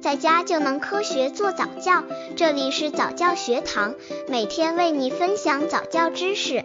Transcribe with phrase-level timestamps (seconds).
[0.00, 2.02] 在家就能科学做早教。
[2.34, 3.94] 这里是早教学堂，
[4.28, 6.64] 每天为你分享早教知识。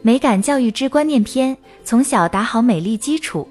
[0.00, 3.46] 美感教育之观念篇：从小打好美丽基础。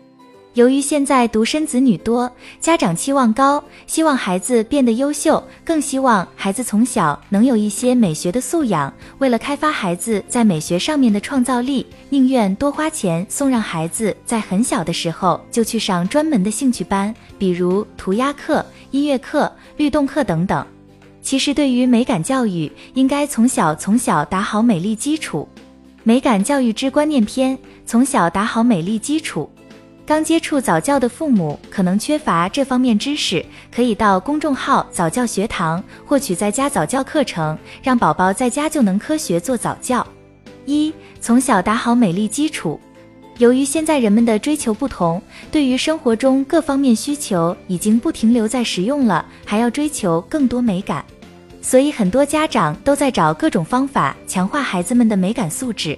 [0.53, 2.29] 由于现在独生子女多，
[2.59, 8.93] 家长期望高，希望孩子变得优秀，更希望孩子从小能有一些美学的素养。
[9.19, 20.67] 为了开发孩子在美学上面的创造力，宁愿多花钱送让孩子在很小的时候就去上专门的兴趣班，比如涂鸦课、音乐课、律动课等等。
[21.21, 25.47] 其实，对于美感教育，应该从小从小打好美丽基础。
[26.03, 29.49] 美感教育之观念篇：从小打好美丽基础。
[30.11, 40.05] 刚接触早教的父母可能缺乏这方面知识，可以到公众号早教学堂获取在家早教课程，让宝宝在家就能科学做早教。
[40.65, 42.77] 一、从小打好美丽基础。
[43.37, 51.05] 由于现在人们的追求不同，对于生活中各方面需求已经不停留在实用了，还要追求更多美感，
[51.61, 55.97] 所以很多家长都在找各种方法强化孩子们的美感素质。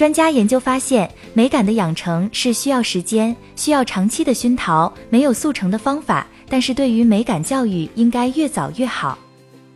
[0.00, 6.26] 专家研究发现，美感的养成是需要时间、需要长期的熏陶，没有速成的方法。
[6.48, 9.18] 但是对于美感教育，应该越早越好。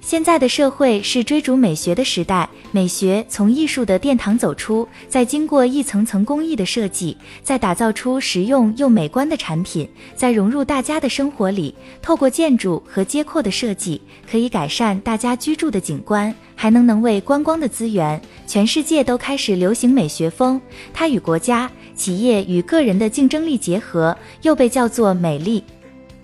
[0.04, 11.74] 现在的社会是追逐美学的时代，美学从艺术的殿堂走出，再经过一层层工艺的设计，再打造出实用又美观的产品，再融入大家的生活里。
[12.02, 13.98] 透过建筑和街廓的设计，
[14.30, 18.20] 可以改善大家居住的景观，还能能为观光的资源。
[18.46, 20.60] 全世界都开始流行美学风，
[20.92, 25.64] 它与国家、企业与个人的竞争力结合，又被叫做美丽。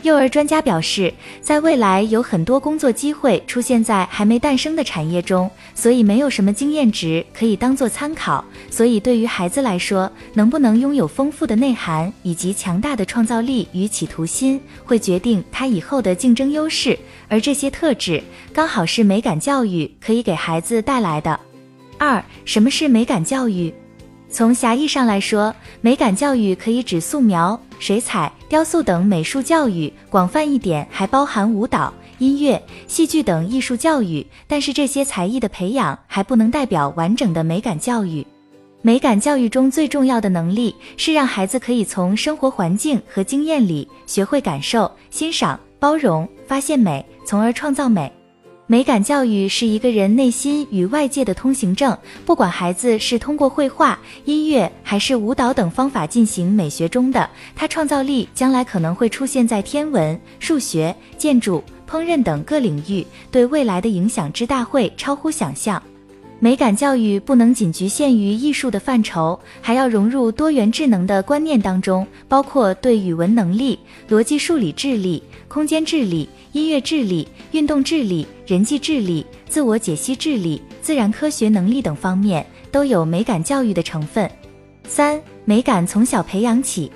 [0.02, 1.12] 幼儿专家表示，
[1.42, 8.42] 在未来有很多工作机会出现在还没诞生的产业中，所以没有什么经验值可以当做参考。
[8.70, 16.98] 所以对于孩子来说，能不能拥有丰富的内涵以及强大的创造力与企图心，会决定他以后的竞争优势。
[17.28, 18.22] 而这些特质，
[18.54, 21.38] 刚好是美感教育可以给孩子带来的。
[21.98, 23.72] 二，什么是美感教育？
[24.32, 34.24] 从狭义上来说，美感教育可以指素描、水彩、雕塑等美术教育；广泛一点，还包含舞蹈、音乐、戏剧等艺术教育。
[34.46, 38.24] 但是这些才艺的培养还不能代表完整的美感教育。
[38.82, 48.10] 美感教育中最重要的能力是让孩子可以从生活环境和经验里学会感受、欣赏、包容、发现美，从而创造美。
[48.70, 65.82] 美感教育是一个人内心与外界的通行证，不管孩子是通过绘画、音乐还是舞蹈等方法进行美学中的，他创造力将来可能会出现在天文、数学、建筑、烹饪等各领域，对未来的影响之大会超乎想象。
[66.42, 73.78] 美感教育不能仅局限于艺术的范畴，还要融入多元智能的观念当中，包括对语文能力、
[74.08, 76.28] 逻辑数理智力、空间智力。
[76.52, 84.28] 音乐智力、运动智力、人际智力、自我解析智力、自然科学能力等方面都有美感教育的成分。
[84.88, 86.90] 三、美感从小培养起。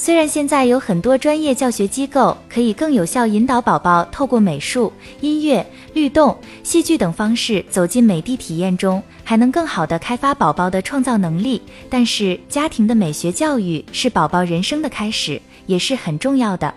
[0.00, 11.60] 虽然现在有很多专业教学机构可以更有效引导宝宝透过美术、音乐、律动、戏剧等方式走进美的体验中，还能更好的开发宝宝的创造能力，
[11.90, 16.72] 但是家庭的美学教育是宝宝人生的开始，也是很重要的。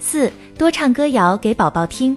[0.00, 0.28] 四
[0.58, 2.16] 多唱歌谣给宝宝听，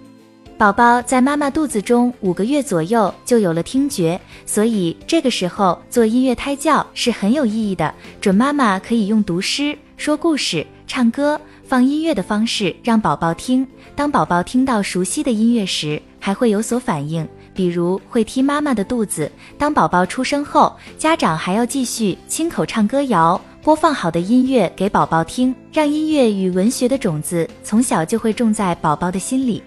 [0.58, 7.94] 宝宝在妈妈肚子中五个月左右就有了听觉，所以这个时候做音乐胎教是很有意义的。
[8.20, 13.68] 准妈妈可以用读诗、说故事、唱歌、放音乐的方式让宝宝听。
[13.98, 19.30] 当宝宝听到熟悉的音乐时，还会有所反应，比如会踢妈妈的肚子。
[19.58, 23.40] 当宝宝出生后，家长还要继续亲口唱歌谣。
[23.62, 29.62] 播放好的音乐给宝宝听，让音乐与文学的种子从小就会种在宝宝的心里。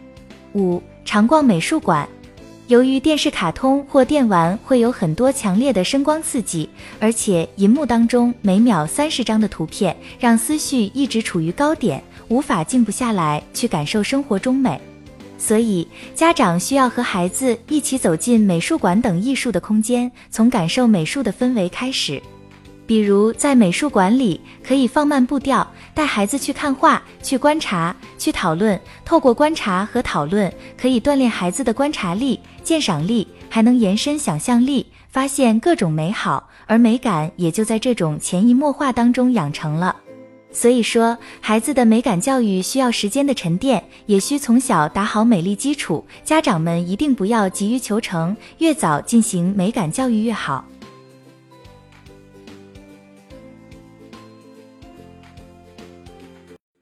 [0.54, 2.08] 五、常逛美术馆。
[2.68, 6.68] 由于电视卡通或电玩会有很多强烈的声光刺激，
[6.98, 14.80] 而且银幕当中每秒三十张的图片，让思绪一直处于高点，无法静不下来去感受生活中美。
[15.36, 22.22] 所以，家长需要和孩子一起走进美术馆等艺术的空间，从感受美术的氛围开始。
[22.92, 28.78] 比如在美术馆里，可以放慢步调，带孩子去看画，去观察，去讨论。
[29.02, 39.96] 透过观察和讨论，可以锻炼孩子的观察力、鉴赏力，还能延伸想象力，发现各种美好，而美感也就在这种潜移默化当中养成了。
[40.50, 46.04] 所以说，孩子的美感教育需要时间的沉淀，也需从小打好美丽基础。
[46.22, 50.62] 家长们一定不要急于求成，越早进行美感教育越好。